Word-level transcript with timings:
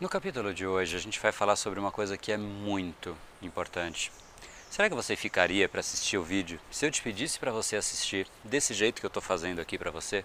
No 0.00 0.08
capítulo 0.08 0.54
de 0.54 0.64
hoje, 0.64 0.94
a 0.94 1.00
gente 1.00 1.18
vai 1.18 1.32
falar 1.32 1.56
sobre 1.56 1.80
uma 1.80 1.90
coisa 1.90 2.16
que 2.16 2.30
é 2.30 2.36
muito 2.36 3.16
importante. 3.42 4.12
Será 4.70 4.88
que 4.88 4.94
você 4.94 5.16
ficaria 5.16 5.68
para 5.68 5.80
assistir 5.80 6.16
o 6.16 6.22
vídeo 6.22 6.60
se 6.70 6.86
eu 6.86 6.90
te 6.92 7.02
pedisse 7.02 7.36
para 7.36 7.50
você 7.50 7.74
assistir 7.74 8.28
desse 8.44 8.72
jeito 8.74 9.00
que 9.00 9.06
eu 9.06 9.08
estou 9.08 9.20
fazendo 9.20 9.60
aqui 9.60 9.76
para 9.76 9.90
você? 9.90 10.24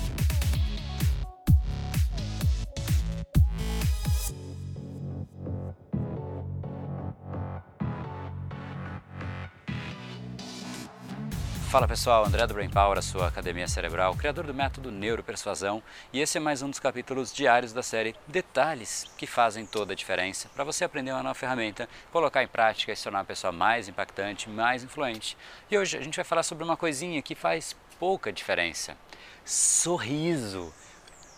Fala 11.71 11.87
pessoal, 11.87 12.25
André 12.25 12.45
do 12.45 12.53
Brain 12.53 12.69
Power, 12.69 12.97
a 12.97 13.01
sua 13.01 13.29
academia 13.29 13.65
cerebral, 13.65 14.13
criador 14.17 14.45
do 14.45 14.53
método 14.53 14.91
Neuropersuasão, 14.91 15.81
e 16.11 16.19
esse 16.19 16.37
é 16.37 16.41
mais 16.41 16.61
um 16.61 16.69
dos 16.69 16.81
capítulos 16.81 17.31
diários 17.31 17.71
da 17.71 17.81
série 17.81 18.13
Detalhes 18.27 19.09
que 19.17 19.25
fazem 19.25 19.65
toda 19.65 19.93
a 19.93 19.95
diferença 19.95 20.49
para 20.53 20.65
você 20.65 20.83
aprender 20.83 21.13
uma 21.13 21.23
nova 21.23 21.33
ferramenta, 21.33 21.87
colocar 22.11 22.43
em 22.43 22.47
prática 22.47 22.91
e 22.91 22.95
se 22.97 23.03
tornar 23.03 23.19
uma 23.19 23.25
pessoa 23.25 23.53
mais 23.53 23.87
impactante, 23.87 24.49
mais 24.49 24.83
influente. 24.83 25.37
E 25.71 25.77
hoje 25.77 25.97
a 25.97 26.01
gente 26.01 26.17
vai 26.17 26.25
falar 26.25 26.43
sobre 26.43 26.65
uma 26.65 26.75
coisinha 26.75 27.21
que 27.21 27.35
faz 27.35 27.73
pouca 27.97 28.33
diferença: 28.33 28.97
sorriso 29.45 30.73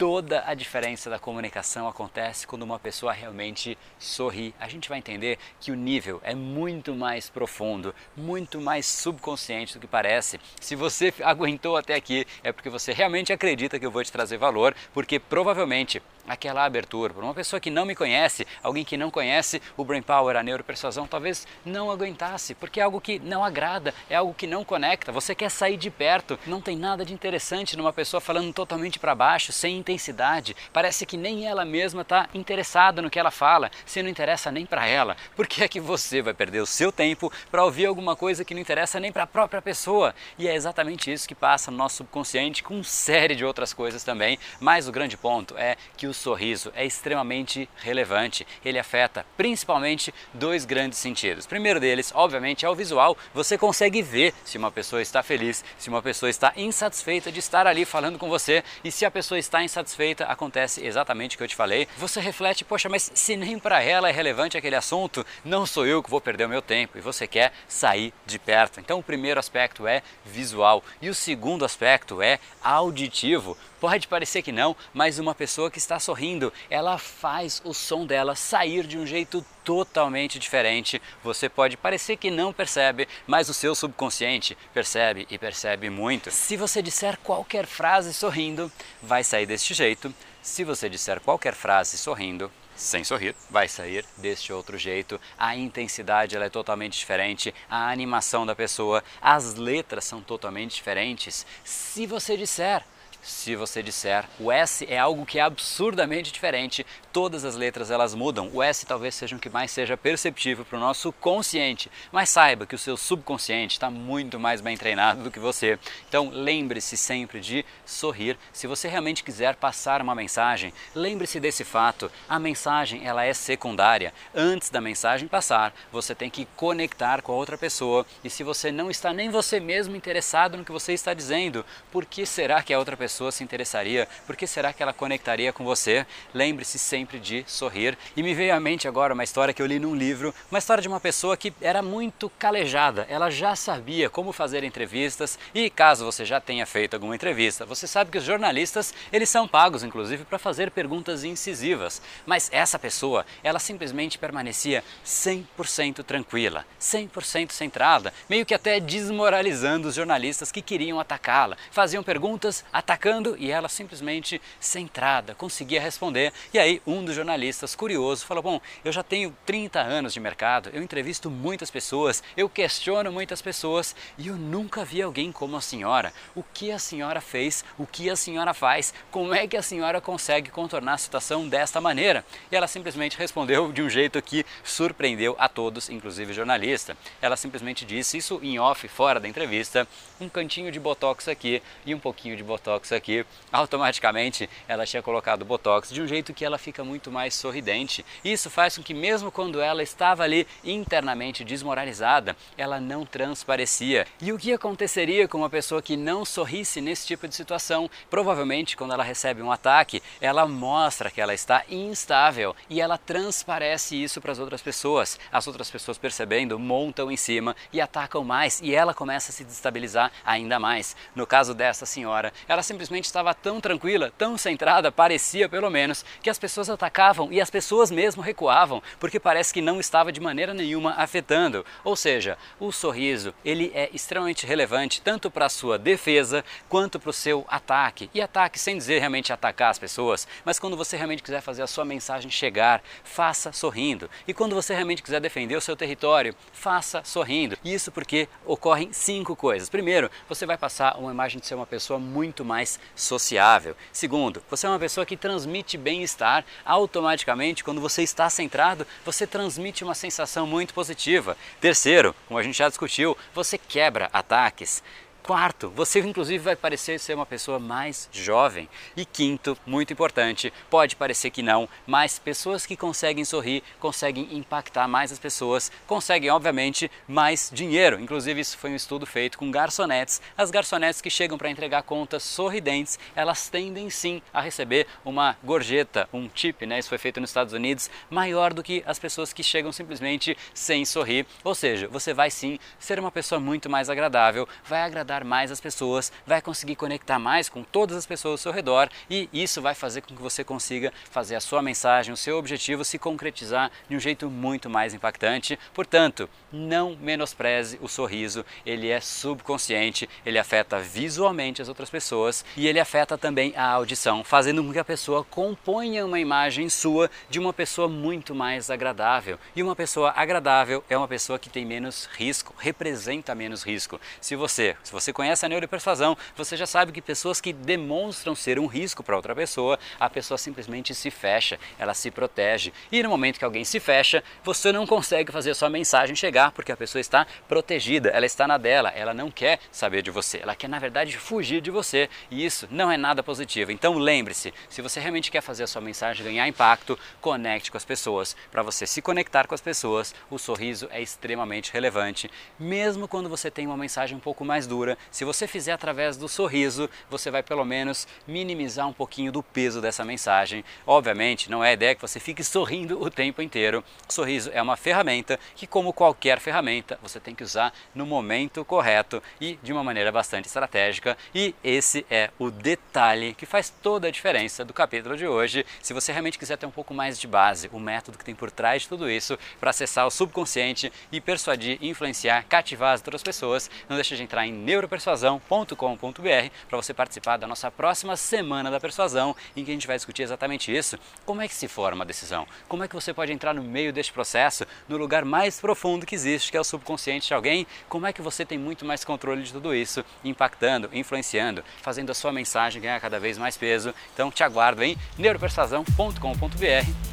toda 0.04 0.44
a 0.46 0.54
diferença 0.54 1.10
da 1.10 1.18
comunicação 1.18 1.88
acontece 1.88 2.46
quando 2.46 2.64
uma 2.64 2.78
pessoa 2.78 3.14
realmente 3.14 3.78
sorri. 3.98 4.54
A 4.60 4.68
gente 4.68 4.90
vai 4.90 4.98
entender 4.98 5.40
que 5.62 5.72
o 5.72 5.76
nível 5.76 6.20
é 6.26 6.36
muito 6.36 6.94
mais 6.94 7.30
profundo, 7.30 7.96
muito 8.14 8.60
mais 8.60 8.86
subconsciente 8.86 9.76
do 9.76 9.80
que 9.80 9.88
parece. 9.88 10.42
Se 10.60 10.76
você 10.76 11.14
aguentou 11.24 11.78
até 11.78 11.96
aqui, 11.96 12.28
é 12.44 12.52
porque 12.52 12.70
você 12.70 12.92
realmente 12.92 13.32
acredita 13.32 13.80
que 13.80 13.86
eu 13.86 13.92
vou 13.92 14.04
te 14.04 14.12
trazer 14.12 14.38
valor, 14.38 14.76
porque 14.94 15.18
provavelmente 15.20 16.02
aquela 16.28 16.66
abertura. 16.66 17.14
Para 17.14 17.24
uma 17.24 17.34
pessoa 17.34 17.60
que 17.60 17.70
não 17.70 17.86
me 17.86 17.96
conhece, 17.96 18.48
alguém 18.62 18.84
que 18.84 18.98
não 18.98 19.12
conhece 19.12 19.62
o 19.76 19.84
Brain 19.84 20.02
Power, 20.02 20.36
a 20.36 20.44
neuropersuasão, 20.44 21.08
talvez 21.08 21.48
não 21.66 21.92
aguentasse, 21.92 22.56
porque 22.56 22.80
é 22.80 22.84
algo 22.84 23.02
que 23.02 23.20
não 23.20 23.44
agrada, 23.44 23.94
é 24.10 24.16
algo 24.16 24.34
que 24.34 24.48
não 24.48 24.64
conecta. 24.64 25.12
Você 25.12 25.36
quer 25.36 25.50
sair 25.50 25.78
de 25.78 25.90
perto, 25.90 26.40
não 26.48 26.62
tem 26.62 26.78
nada 26.78 27.06
de 27.06 27.14
interessante 27.14 27.76
numa 27.78 27.94
pessoa 27.94 28.22
falando 28.22 28.54
totalmente 28.54 29.00
para 29.00 29.16
baixo, 29.16 29.52
sem 29.52 29.78
intensidade. 29.78 30.56
Parece 30.72 31.06
que 31.06 31.18
nem 31.18 31.46
ela 31.46 31.66
mesma 31.66 32.02
está 32.02 32.30
interessada 32.34 33.02
no 33.02 33.10
que 33.10 33.20
ela 33.20 33.32
fala, 33.32 33.72
se 33.86 34.02
não 34.02 34.10
interessa 34.10 34.52
nem 34.52 34.66
para 34.66 34.88
ela. 34.88 35.18
Por 35.36 35.48
que 35.48 35.64
é 35.64 35.68
que 35.68 35.80
você 35.80 36.22
vai 36.22 36.34
perder 36.34 36.62
o 36.62 36.66
seu 36.66 36.92
tempo 36.92 37.32
para 37.52 37.64
ouvir 37.64 37.86
alguma 37.86 38.16
coisa 38.16 38.46
que 38.46 38.54
não 38.54 38.62
interessa 38.62 39.00
nem 39.00 39.12
para 39.12 39.24
a 39.24 39.28
própria 39.28 39.62
pessoa? 39.62 40.16
E 40.38 40.48
é 40.48 40.56
exatamente 40.56 41.12
isso 41.12 41.28
que 41.28 41.36
passa 41.36 41.72
no 41.72 41.78
nosso 41.78 41.98
subconsciente 41.98 42.64
com 42.64 42.76
uma 42.76 42.84
série 42.84 43.36
de 43.36 43.46
outras 43.46 43.74
coisas 43.74 44.04
também. 44.04 44.38
Mas 44.60 44.88
o 44.88 44.92
grande 44.92 45.18
ponto 45.18 45.58
é 45.58 45.76
que 45.98 46.08
o 46.08 46.13
o 46.14 46.16
sorriso 46.16 46.72
é 46.76 46.86
extremamente 46.86 47.68
relevante. 47.78 48.48
Ele 48.64 48.78
afeta 48.78 49.26
principalmente 49.36 50.14
dois 50.34 50.64
grandes 50.64 51.00
sentidos. 51.00 51.48
Primeiro 51.48 51.80
deles, 51.80 52.12
obviamente, 52.16 52.66
é 52.66 52.70
o 52.70 52.76
visual. 52.76 53.18
Você 53.34 53.58
consegue 53.58 54.02
ver 54.02 54.34
se 54.46 54.58
uma 54.58 54.72
pessoa 54.72 55.02
está 55.02 55.24
feliz, 55.24 55.66
se 55.78 55.90
uma 55.90 56.02
pessoa 56.02 56.30
está 56.30 56.54
insatisfeita 56.56 57.32
de 57.32 57.40
estar 57.40 57.66
ali 57.66 57.84
falando 57.84 58.20
com 58.20 58.30
você. 58.30 58.64
E 58.84 58.92
se 58.92 59.06
a 59.06 59.12
pessoa 59.12 59.40
está 59.40 59.64
insatisfeita, 59.64 60.26
acontece 60.26 60.86
exatamente 60.86 61.36
o 61.36 61.38
que 61.38 61.44
eu 61.44 61.48
te 61.48 61.56
falei. 61.56 61.88
Você 61.98 62.22
reflete, 62.22 62.64
poxa, 62.64 62.88
mas 62.88 63.12
se 63.14 63.36
nem 63.36 63.58
para 63.58 63.82
ela 63.82 64.08
é 64.08 64.12
relevante 64.12 64.58
aquele 64.58 64.76
assunto, 64.76 65.26
não 65.44 65.66
sou 65.66 65.86
eu 65.86 66.04
que 66.04 66.10
vou 66.10 66.22
perder 66.22 66.46
o 66.46 66.50
meu 66.50 66.62
tempo. 66.62 66.98
E 66.98 67.02
você 67.02 67.28
quer 67.28 67.52
sair 67.68 68.14
de 68.26 68.38
perto. 68.38 68.80
Então, 68.80 69.00
o 69.00 69.04
primeiro 69.04 69.40
aspecto 69.40 69.88
é 69.88 70.04
visual. 70.24 70.84
E 71.02 71.10
o 71.10 71.16
segundo 71.16 71.66
aspecto 71.66 72.22
é 72.22 72.40
auditivo. 72.62 73.58
Pode 73.84 74.08
parecer 74.08 74.42
que 74.42 74.54
não, 74.54 74.78
mas 74.94 75.20
uma 75.20 75.36
pessoa 75.36 75.70
que 75.70 75.78
está 75.78 76.00
sorrindo, 76.00 76.54
ela 76.70 76.98
faz 76.98 77.62
o 77.66 77.74
som 77.74 78.06
dela 78.06 78.34
sair 78.34 78.88
de 78.88 78.98
um 78.98 79.06
jeito 79.06 79.46
totalmente 79.62 80.40
diferente. 80.40 81.02
Você 81.22 81.50
pode 81.50 81.76
parecer 81.76 82.16
que 82.16 82.32
não 82.32 82.54
percebe, 82.54 83.10
mas 83.28 83.50
o 83.50 83.54
seu 83.54 83.76
subconsciente 83.76 84.58
percebe 84.74 85.28
e 85.30 85.38
percebe 85.38 85.90
muito. 85.90 86.32
Se 86.32 86.56
você 86.56 86.82
disser 86.82 87.18
qualquer 87.18 87.66
frase 87.66 88.14
sorrindo, 88.14 88.72
vai 89.02 89.22
sair 89.22 89.46
deste 89.46 89.74
jeito. 89.74 90.16
Se 90.42 90.64
você 90.64 90.88
disser 90.88 91.20
qualquer 91.20 91.54
frase 91.54 91.98
sorrindo, 91.98 92.50
sem 92.78 93.04
sorrir, 93.04 93.36
vai 93.50 93.68
sair 93.68 94.06
deste 94.16 94.54
outro 94.54 94.78
jeito. 94.78 95.20
A 95.38 95.58
intensidade 95.58 96.38
ela 96.38 96.46
é 96.46 96.50
totalmente 96.50 96.98
diferente, 96.98 97.54
a 97.70 97.92
animação 97.92 98.46
da 98.46 98.56
pessoa, 98.56 99.04
as 99.22 99.56
letras 99.56 100.06
são 100.06 100.22
totalmente 100.22 100.74
diferentes. 100.74 101.46
Se 101.66 102.08
você 102.08 102.38
disser 102.38 102.82
se 103.24 103.56
você 103.56 103.82
disser 103.82 104.26
o 104.38 104.52
S 104.52 104.86
é 104.90 104.98
algo 104.98 105.26
que 105.26 105.40
é 105.40 105.42
absurdamente 105.42 106.32
diferente, 106.32 106.86
todas 107.12 107.46
as 107.46 107.56
letras 107.56 107.90
elas 107.90 108.14
mudam. 108.14 108.50
O 108.54 108.62
S 108.62 108.86
talvez 108.86 109.16
seja 109.16 109.36
o 109.36 109.40
que 109.40 109.50
mais 109.50 109.72
seja 109.72 109.96
perceptível 109.96 110.66
para 110.66 110.78
o 110.78 110.82
nosso 110.82 111.12
consciente, 111.14 111.90
mas 112.12 112.30
saiba 112.30 112.66
que 112.66 112.76
o 112.76 112.78
seu 112.78 112.98
subconsciente 112.98 113.76
está 113.76 113.90
muito 113.90 114.40
mais 114.40 114.60
bem 114.60 114.76
treinado 114.76 115.24
do 115.24 115.32
que 115.32 115.40
você. 115.40 115.80
Então 116.10 116.30
lembre-se 116.30 116.98
sempre 116.98 117.40
de 117.40 117.66
sorrir. 117.86 118.38
Se 118.52 118.68
você 118.68 118.90
realmente 118.90 119.24
quiser 119.24 119.56
passar 119.56 120.02
uma 120.02 120.14
mensagem, 120.14 120.74
lembre-se 120.94 121.40
desse 121.40 121.64
fato. 121.64 122.12
A 122.28 122.38
mensagem 122.38 123.06
ela 123.06 123.24
é 123.24 123.34
secundária. 123.34 124.14
Antes 124.36 124.70
da 124.70 124.82
mensagem 124.82 125.28
passar, 125.30 125.74
você 125.92 126.14
tem 126.14 126.30
que 126.30 126.46
conectar 126.58 127.22
com 127.22 127.32
a 127.32 127.36
outra 127.36 127.58
pessoa. 127.58 128.06
E 128.24 128.30
se 128.30 128.44
você 128.44 128.72
não 128.72 128.92
está 128.92 129.14
nem 129.14 129.30
você 129.30 129.60
mesmo 129.60 129.96
interessado 129.96 130.58
no 130.58 130.66
que 130.66 130.72
você 130.72 130.92
está 130.92 131.14
dizendo, 131.14 131.66
por 131.92 132.06
que 132.06 132.26
será 132.26 132.62
que 132.62 132.74
a 132.74 132.80
outra 132.80 132.98
pessoa 132.98 133.13
pessoa 133.14 133.32
se 133.32 133.44
interessaria? 133.44 134.08
Por 134.26 134.36
que 134.36 134.48
será 134.48 134.74
que 134.74 134.82
ela 134.82 134.92
conectaria 134.92 135.54
com 135.54 135.64
você? 135.64 136.04
Lembre-se 136.34 136.80
sempre 136.80 137.20
de 137.20 137.44
sorrir. 137.46 137.96
E 138.18 138.24
me 138.24 138.34
veio 138.34 138.56
à 138.56 138.60
mente 138.60 138.88
agora 138.88 139.14
uma 139.14 139.24
história 139.24 139.54
que 139.54 139.62
eu 139.62 139.68
li 139.68 139.78
num 139.78 139.94
livro, 139.94 140.34
uma 140.50 140.58
história 140.58 140.82
de 140.82 140.88
uma 140.88 141.00
pessoa 141.00 141.38
que 141.38 141.54
era 141.62 141.84
muito 141.84 142.28
calejada. 142.40 143.06
Ela 143.08 143.30
já 143.30 143.56
sabia 143.56 144.10
como 144.10 144.34
fazer 144.34 144.64
entrevistas 144.64 145.38
e 145.54 145.70
caso 145.70 146.06
você 146.06 146.26
já 146.26 146.42
tenha 146.42 146.66
feito 146.66 146.96
alguma 146.96 147.14
entrevista, 147.14 147.68
você 147.68 147.86
sabe 147.86 148.10
que 148.10 148.18
os 148.18 148.24
jornalistas, 148.24 148.92
eles 149.12 149.30
são 149.30 149.48
pagos 149.48 149.84
inclusive 149.84 150.26
para 150.26 150.40
fazer 150.40 150.72
perguntas 150.72 151.24
incisivas. 151.24 152.02
Mas 152.26 152.50
essa 152.52 152.80
pessoa, 152.80 153.28
ela 153.44 153.60
simplesmente 153.60 154.18
permanecia 154.18 154.84
100% 155.06 156.04
tranquila, 156.04 156.66
100% 156.82 157.52
centrada, 157.52 158.12
meio 158.28 158.44
que 158.44 158.56
até 158.56 158.80
desmoralizando 158.80 159.88
os 159.88 159.96
jornalistas 159.96 160.52
que 160.52 160.64
queriam 160.64 161.00
atacá-la. 161.00 161.56
Faziam 161.70 162.02
perguntas, 162.02 162.66
atacavam 162.74 163.03
atacando 163.04 163.36
e 163.38 163.52
ela 163.52 163.68
simplesmente 163.68 164.42
centrada, 164.60 165.36
conseguia 165.36 165.82
responder. 165.82 166.32
E 166.54 166.60
aí 166.60 166.82
um 166.88 167.04
dos 167.04 167.16
jornalistas, 167.16 167.76
curioso, 167.76 168.26
falou: 168.26 168.42
Bom, 168.42 168.62
eu 168.86 168.92
já 168.92 169.04
tenho 169.04 169.36
30 169.46 169.82
anos 169.82 170.14
de 170.14 170.20
mercado, 170.20 170.70
eu 170.74 170.82
entrevisto 170.82 171.30
muitas 171.30 171.70
pessoas, 171.70 172.24
eu 172.38 172.48
questiono 172.48 173.12
muitas 173.12 173.42
pessoas 173.42 173.94
e 174.18 174.28
eu 174.28 174.36
nunca 174.36 174.86
vi 174.86 175.02
alguém 175.02 175.32
como 175.32 175.58
a 175.58 175.62
senhora. 175.62 176.14
O 176.34 176.44
que 176.44 176.72
a 176.72 176.80
senhora 176.80 177.20
fez? 177.20 177.66
O 177.78 177.86
que 177.86 178.10
a 178.10 178.16
senhora 178.16 178.54
faz? 178.54 178.94
Como 179.12 179.34
é 179.34 179.46
que 179.48 179.58
a 179.58 179.62
senhora 179.62 180.00
consegue 180.00 180.50
contornar 180.50 180.94
a 180.94 180.98
situação 180.98 181.48
desta 181.48 181.82
maneira? 181.82 182.24
E 182.52 182.56
ela 182.56 182.68
simplesmente 182.68 183.18
respondeu 183.18 183.72
de 183.72 183.82
um 183.82 183.90
jeito 183.90 184.22
que 184.22 184.46
surpreendeu 184.64 185.36
a 185.38 185.50
todos, 185.50 185.90
inclusive 185.90 186.32
o 186.32 186.36
jornalista. 186.36 186.96
Ela 187.22 187.36
simplesmente 187.36 187.86
disse 187.86 188.18
isso 188.18 188.40
em 188.42 188.60
off, 188.60 188.88
fora 188.88 189.20
da 189.20 189.28
entrevista: 189.28 189.86
um 190.22 190.30
cantinho 190.30 190.72
de 190.72 190.80
botox 190.80 191.28
aqui 191.28 191.62
e 191.86 191.94
um 191.94 192.00
pouquinho 192.00 192.38
de 192.38 192.44
botox 192.44 192.93
aqui, 192.94 193.26
automaticamente 193.52 194.50
ela 194.68 194.86
tinha 194.86 195.02
colocado 195.02 195.46
Botox 195.46 195.90
de 195.90 196.02
um 196.02 196.08
jeito 196.08 196.34
que 196.34 196.46
ela 196.46 196.58
fica 196.58 196.84
muito 196.84 197.12
mais 197.12 197.34
sorridente. 197.34 198.06
Isso 198.24 198.50
faz 198.50 198.78
com 198.78 198.84
que 198.84 198.94
mesmo 198.94 199.32
quando 199.32 199.62
ela 199.62 199.84
estava 199.84 200.24
ali 200.24 200.48
internamente 200.64 201.44
desmoralizada, 201.44 202.36
ela 202.58 202.80
não 202.80 203.06
transparecia. 203.06 204.08
E 204.22 204.32
o 204.32 204.38
que 204.38 204.54
aconteceria 204.54 205.28
com 205.28 205.40
uma 205.40 205.50
pessoa 205.50 205.82
que 205.82 205.96
não 205.96 206.26
sorrisse 206.26 206.82
nesse 206.82 207.08
tipo 207.08 207.28
de 207.28 207.36
situação? 207.36 207.90
Provavelmente 208.10 208.76
quando 208.76 208.94
ela 208.94 209.04
recebe 209.04 209.42
um 209.42 209.52
ataque, 209.52 210.02
ela 210.20 210.48
mostra 210.48 211.12
que 211.12 211.22
ela 211.22 211.34
está 211.34 211.64
instável 211.70 212.56
e 212.70 212.82
ela 212.82 212.98
transparece 212.98 214.02
isso 214.02 214.20
para 214.20 214.32
as 214.32 214.40
outras 214.40 214.62
pessoas. 214.62 215.20
As 215.32 215.48
outras 215.48 215.70
pessoas 215.70 215.98
percebendo, 215.98 216.60
montam 216.60 217.12
em 217.12 217.18
cima 217.18 217.56
e 217.72 217.80
atacam 217.80 218.24
mais 218.24 218.60
e 218.62 218.74
ela 218.74 218.94
começa 218.94 219.32
a 219.32 219.34
se 219.34 219.44
destabilizar 219.44 220.12
ainda 220.26 220.60
mais. 220.60 220.96
No 221.16 221.26
caso 221.26 221.54
dessa 221.54 221.86
senhora, 221.86 222.34
ela 222.48 222.64
se 222.64 222.73
simplesmente 222.74 223.06
estava 223.06 223.36
tão 223.36 223.62
tranquila, 223.62 224.12
tão 224.18 224.36
centrada, 224.36 224.92
parecia 224.92 225.48
pelo 225.48 225.70
menos, 225.70 226.04
que 226.24 226.30
as 226.30 226.40
pessoas 226.40 226.72
atacavam 226.72 227.32
e 227.32 227.40
as 227.40 227.50
pessoas 227.50 227.92
mesmo 227.92 228.22
recuavam, 228.22 228.82
porque 229.00 229.20
parece 229.20 229.54
que 229.54 229.62
não 229.62 229.80
estava 229.80 230.12
de 230.12 230.20
maneira 230.20 230.56
nenhuma 230.56 230.96
afetando. 230.98 231.64
Ou 231.84 231.96
seja, 231.96 232.36
o 232.60 232.72
sorriso, 232.72 233.34
ele 233.46 233.72
é 233.76 233.90
extremamente 233.94 234.46
relevante 234.46 235.02
tanto 235.02 235.30
para 235.30 235.46
a 235.46 235.50
sua 235.50 235.78
defesa 235.78 236.44
quanto 236.68 237.00
para 237.00 237.12
o 237.12 237.14
seu 237.14 237.46
ataque. 237.48 238.10
E 238.12 238.20
ataque 238.20 238.60
sem 238.60 238.76
dizer 238.76 238.98
realmente 238.98 239.32
atacar 239.32 239.70
as 239.70 239.78
pessoas, 239.78 240.28
mas 240.44 240.58
quando 240.58 240.76
você 240.76 240.98
realmente 240.98 241.22
quiser 241.22 241.42
fazer 241.42 241.62
a 241.62 241.68
sua 241.68 241.86
mensagem 241.86 242.32
chegar, 242.32 242.82
faça 243.04 243.52
sorrindo. 243.52 244.10
E 244.28 244.34
quando 244.34 244.56
você 244.56 244.74
realmente 244.74 245.04
quiser 245.04 245.22
defender 245.22 245.56
o 245.56 245.62
seu 245.62 245.76
território, 245.76 246.36
faça 246.52 247.04
sorrindo. 247.04 247.56
Isso 247.64 247.92
porque 247.92 248.28
ocorrem 248.46 248.92
cinco 248.92 249.36
coisas. 249.36 249.70
Primeiro, 249.70 250.10
você 250.28 250.46
vai 250.46 250.58
passar 250.58 250.98
uma 250.98 251.12
imagem 251.12 251.40
de 251.40 251.46
ser 251.46 251.54
uma 251.54 251.68
pessoa 251.68 252.00
muito 252.00 252.44
mais 252.44 252.63
sociável. 252.96 253.76
Segundo, 253.92 254.42
você 254.50 254.66
é 254.66 254.70
uma 254.70 254.80
pessoa 254.80 255.06
que 255.06 255.18
transmite 255.18 255.78
bem-estar. 255.78 256.46
Automaticamente, 256.66 257.64
quando 257.64 257.82
você 257.82 258.04
está 258.04 258.30
centrado, 258.30 258.86
você 259.06 259.28
transmite 259.28 259.84
uma 259.84 259.96
sensação 259.96 260.48
muito 260.48 260.74
positiva. 260.74 261.38
Terceiro, 261.60 262.16
como 262.28 262.40
a 262.40 262.44
gente 262.44 262.58
já 262.58 262.70
discutiu, 262.70 263.18
você 263.34 263.58
quebra 263.58 264.10
ataques. 264.14 264.84
Quarto, 265.24 265.70
você 265.70 266.02
inclusive 266.02 266.44
vai 266.44 266.54
parecer 266.54 267.00
ser 267.00 267.14
uma 267.14 267.26
pessoa 267.26 267.58
mais 267.58 268.10
jovem. 268.12 268.68
E 268.94 269.06
quinto, 269.06 269.58
muito 269.66 269.94
importante, 269.94 270.52
pode 270.70 270.98
parecer 270.98 271.30
que 271.32 271.42
não, 271.42 271.70
mas 271.88 272.20
pessoas 272.20 272.66
que 272.66 272.76
conseguem 272.76 273.24
sorrir 273.24 273.64
conseguem 273.80 274.28
impactar 274.36 274.86
mais 274.86 275.14
as 275.14 275.20
pessoas, 275.20 275.72
conseguem, 275.88 276.30
obviamente, 276.30 276.92
mais 277.08 277.50
dinheiro. 277.54 278.02
Inclusive, 278.02 278.42
isso 278.42 278.58
foi 278.58 278.72
um 278.72 278.76
estudo 278.76 279.06
feito 279.06 279.38
com 279.38 279.50
garçonetes. 279.50 280.22
As 280.38 280.52
garçonetes 280.52 281.00
que 281.00 281.10
chegam 281.10 281.38
para 281.38 281.50
entregar 281.50 281.84
contas 281.84 282.24
sorridentes, 282.24 283.00
elas 283.16 283.48
tendem 283.48 283.90
sim 283.90 284.22
a 284.34 284.42
receber 284.42 284.88
uma 285.06 285.38
gorjeta, 285.42 286.10
um 286.12 286.28
tip, 286.28 286.66
né? 286.66 286.80
Isso 286.80 286.90
foi 286.90 286.98
feito 286.98 287.22
nos 287.22 287.30
Estados 287.30 287.54
Unidos, 287.54 287.90
maior 288.10 288.54
do 288.54 288.62
que 288.62 288.84
as 288.86 289.00
pessoas 289.00 289.32
que 289.32 289.42
chegam 289.42 289.72
simplesmente 289.72 290.38
sem 290.54 290.84
sorrir. 290.84 291.26
Ou 291.46 291.56
seja, 291.56 291.88
você 291.88 292.14
vai 292.14 292.30
sim 292.30 292.60
ser 292.78 293.00
uma 293.00 293.12
pessoa 293.12 293.40
muito 293.40 293.70
mais 293.70 293.90
agradável, 293.90 294.46
vai 294.66 294.82
agradar 294.82 295.13
mais 295.22 295.52
as 295.52 295.60
pessoas, 295.60 296.14
vai 296.26 296.42
conseguir 296.42 296.78
conectar 296.78 297.20
mais 297.20 297.50
com 297.50 297.62
todas 297.62 297.98
as 297.98 298.06
pessoas 298.06 298.34
ao 298.34 298.38
seu 298.38 298.52
redor 298.54 298.88
e 299.10 299.28
isso 299.34 299.62
vai 299.62 299.76
fazer 299.76 300.00
com 300.02 300.16
que 300.16 300.22
você 300.22 300.46
consiga 300.46 300.94
fazer 301.12 301.36
a 301.36 301.42
sua 301.42 301.62
mensagem, 301.62 302.14
o 302.14 302.18
seu 302.18 302.38
objetivo 302.38 302.86
se 302.86 302.98
concretizar 302.98 303.70
de 303.90 303.96
um 303.98 304.00
jeito 304.00 304.30
muito 304.30 304.70
mais 304.70 304.94
impactante. 304.94 305.60
Portanto, 305.74 306.30
não 306.52 306.96
menospreze 306.96 307.78
o 307.82 307.90
sorriso, 307.90 308.46
ele 308.66 308.90
é 308.90 309.02
subconsciente, 309.02 310.08
ele 310.26 310.40
afeta 310.40 310.80
visualmente 310.80 311.62
as 311.62 311.68
outras 311.68 311.90
pessoas 311.90 312.46
e 312.56 312.68
ele 312.68 312.80
afeta 312.80 313.18
também 313.18 313.54
a 313.58 313.66
audição, 313.66 314.24
fazendo 314.24 314.64
com 314.64 314.72
que 314.72 314.80
a 314.80 314.86
pessoa 314.86 315.24
componha 315.24 316.06
uma 316.06 316.20
imagem 316.20 316.70
sua 316.70 317.10
de 317.30 317.40
uma 317.40 317.52
pessoa 317.52 317.88
muito 317.88 318.36
mais 318.36 318.70
agradável. 318.70 319.40
E 319.56 319.64
uma 319.64 319.76
pessoa 319.76 320.14
agradável 320.16 320.84
é 320.90 320.98
uma 320.98 321.08
pessoa 321.08 321.40
que 321.40 321.50
tem 321.50 321.66
menos 321.66 322.08
risco, 322.14 322.54
representa 322.58 323.34
menos 323.34 323.64
risco. 323.64 324.00
Se 324.22 324.36
você, 324.36 324.78
se 324.84 324.92
você 324.92 325.03
você 325.04 325.14
conhece 325.14 325.46
a 325.46 325.50
neuropersuasão, 325.50 326.18
você 326.36 326.56
já 326.56 326.66
sabe 326.66 326.92
que 326.92 327.02
pessoas 327.02 327.42
que 327.42 327.52
demonstram 327.52 328.34
ser 328.34 328.58
um 328.58 328.66
risco 328.66 329.04
para 329.04 329.16
outra 329.16 329.36
pessoa, 329.36 329.78
a 330.00 330.10
pessoa 330.10 330.38
simplesmente 330.38 330.96
se 330.96 331.12
fecha, 331.12 331.60
ela 331.78 331.94
se 331.94 332.10
protege. 332.10 332.72
E 332.92 333.04
no 333.04 333.10
momento 333.10 333.38
que 333.38 333.46
alguém 333.46 333.66
se 333.66 333.80
fecha, 333.80 334.24
você 334.44 334.72
não 334.72 334.88
consegue 334.88 335.32
fazer 335.32 335.52
a 335.52 335.56
sua 335.56 335.70
mensagem 335.70 336.16
chegar 336.16 336.52
porque 336.52 336.72
a 336.72 336.78
pessoa 336.78 337.02
está 337.02 337.28
protegida, 337.48 338.10
ela 338.10 338.26
está 338.26 338.48
na 338.48 338.58
dela, 338.58 338.90
ela 338.90 339.14
não 339.14 339.30
quer 339.30 339.60
saber 339.72 340.02
de 340.02 340.10
você, 340.10 340.40
ela 340.40 340.56
quer 340.56 340.70
na 340.70 340.80
verdade 340.80 341.18
fugir 341.18 341.62
de 341.62 341.70
você 341.70 342.10
e 342.32 342.46
isso 342.46 342.68
não 342.72 342.92
é 342.92 342.98
nada 342.98 343.22
positivo. 343.22 343.72
Então 343.72 343.98
lembre-se, 343.98 344.54
se 344.70 344.82
você 344.82 345.00
realmente 345.00 345.30
quer 345.30 345.42
fazer 345.42 345.64
a 345.64 345.68
sua 345.68 345.82
mensagem 345.82 346.26
ganhar 346.26 346.48
impacto, 346.48 346.98
conecte 347.20 347.72
com 347.72 347.78
as 347.78 347.86
pessoas. 347.86 348.36
Para 348.52 348.64
você 348.64 348.88
se 348.88 349.02
conectar 349.02 349.48
com 349.48 349.56
as 349.56 349.62
pessoas, 349.62 350.16
o 350.30 350.38
sorriso 350.38 350.88
é 350.92 351.02
extremamente 351.02 351.74
relevante, 351.74 352.32
mesmo 352.58 353.08
quando 353.08 353.30
você 353.30 353.52
tem 353.52 353.68
uma 353.68 353.78
mensagem 353.78 354.16
um 354.16 354.20
pouco 354.20 354.46
mais 354.46 354.66
dura 354.66 354.93
se 355.12 355.26
você 355.26 355.48
fizer 355.48 355.72
através 355.72 356.18
do 356.18 356.28
sorriso, 356.28 356.90
você 357.10 357.30
vai 357.30 357.44
pelo 357.44 357.66
menos 357.66 358.08
minimizar 358.28 358.88
um 358.88 358.94
pouquinho 358.94 359.32
do 359.32 359.44
peso 359.44 359.82
dessa 359.82 360.04
mensagem. 360.04 360.64
Obviamente, 360.86 361.50
não 361.50 361.64
é 361.64 361.70
a 361.70 361.74
ideia 361.74 361.96
que 361.96 362.02
você 362.02 362.20
fique 362.20 362.44
sorrindo 362.44 363.02
o 363.02 363.10
tempo 363.10 363.42
inteiro. 363.42 363.84
O 364.08 364.14
sorriso 364.14 364.50
é 364.54 364.62
uma 364.62 364.78
ferramenta 364.78 365.40
que, 365.56 365.68
como 365.68 365.94
qualquer 365.94 366.40
ferramenta, 366.40 367.00
você 367.02 367.20
tem 367.20 367.36
que 367.36 367.44
usar 367.44 367.74
no 367.94 368.06
momento 368.06 368.66
correto 368.66 369.22
e 369.40 369.58
de 369.62 369.72
uma 369.72 369.84
maneira 369.84 370.12
bastante 370.12 370.46
estratégica. 370.46 371.18
E 371.34 371.54
esse 371.64 372.06
é 372.10 372.32
o 372.40 372.50
detalhe 372.50 373.34
que 373.34 373.46
faz 373.46 373.70
toda 373.70 374.08
a 374.08 374.12
diferença 374.12 374.66
do 374.66 374.74
capítulo 374.74 375.18
de 375.18 375.28
hoje. 375.28 375.66
Se 375.82 375.94
você 375.94 376.12
realmente 376.12 376.40
quiser 376.40 376.58
ter 376.58 376.66
um 376.66 376.72
pouco 376.72 376.94
mais 376.94 377.20
de 377.20 377.28
base, 377.28 377.70
o 377.72 377.80
método 377.80 378.18
que 378.18 378.26
tem 378.26 378.36
por 378.36 378.52
trás 378.52 378.84
de 378.84 378.90
tudo 378.90 379.10
isso 379.10 379.38
para 379.60 379.70
acessar 379.70 380.06
o 380.06 380.12
subconsciente 380.12 380.92
e 381.12 381.20
persuadir, 381.20 381.78
influenciar, 381.82 382.44
cativar 382.44 382.94
as 382.94 383.02
outras 383.02 383.24
pessoas, 383.24 383.70
não 383.88 383.96
deixe 383.96 384.16
de 384.16 384.24
entrar 384.24 384.46
em 384.46 384.54
neuropersuasão.com.br 384.84 386.50
para 386.68 386.78
você 386.78 386.94
participar 386.94 387.38
da 387.38 387.48
nossa 387.48 387.72
próxima 387.72 388.16
semana 388.18 388.70
da 388.70 388.80
persuasão, 388.80 389.36
em 389.56 389.64
que 389.64 389.72
a 389.72 389.74
gente 389.74 389.88
vai 389.88 389.96
discutir 389.96 390.24
exatamente 390.24 390.76
isso. 390.76 390.98
Como 391.26 391.42
é 391.42 391.48
que 391.48 391.56
se 391.56 391.68
forma 391.68 392.04
a 392.04 392.08
decisão? 392.08 392.46
Como 392.68 392.84
é 392.84 392.88
que 392.88 392.96
você 392.96 393.14
pode 393.14 393.32
entrar 393.32 393.54
no 393.54 393.64
meio 393.64 393.94
deste 393.94 394.12
processo, 394.12 394.66
no 394.88 394.98
lugar 394.98 395.26
mais 395.26 395.60
profundo 395.60 396.06
que 396.06 396.16
existe, 396.16 396.52
que 396.52 396.58
é 396.58 396.60
o 396.60 396.64
subconsciente 396.64 397.28
de 397.28 397.34
alguém? 397.34 397.66
Como 397.88 398.06
é 398.06 398.14
que 398.14 398.22
você 398.22 398.46
tem 398.46 398.58
muito 398.58 398.86
mais 398.86 399.04
controle 399.04 399.44
de 399.44 399.52
tudo 399.54 399.74
isso, 399.74 400.04
impactando, 400.24 400.90
influenciando, 400.94 401.64
fazendo 401.82 402.12
a 402.12 402.16
sua 402.16 402.32
mensagem 402.32 402.82
ganhar 402.82 403.00
cada 403.00 403.20
vez 403.20 403.38
mais 403.38 403.58
peso? 403.58 403.94
Então 404.14 404.32
te 404.32 404.44
aguardo 404.44 404.84
em 404.84 404.98
neuropersuasão.com.br 405.18 407.13